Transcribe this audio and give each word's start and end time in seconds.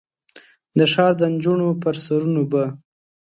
د 0.77 0.79
ښار 0.93 1.11
د 1.19 1.21
نجونو 1.33 1.67
پر 1.81 1.95
سرونو 2.05 2.41
به، 2.51 2.63